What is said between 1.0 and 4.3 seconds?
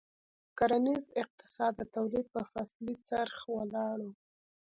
اقتصاد د تولید په فصلي څرخ ولاړ و.